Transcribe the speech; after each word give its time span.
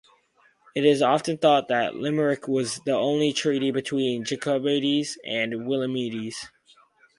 It 0.73 0.83
is 0.83 1.03
often 1.03 1.37
thought 1.37 1.67
that 1.67 1.93
Limerick 1.93 2.47
was 2.47 2.79
the 2.87 2.93
only 2.93 3.31
treaty 3.33 3.69
between 3.69 4.25
Jacobites 4.25 5.15
and 5.23 5.53
Williamites. 5.53 6.47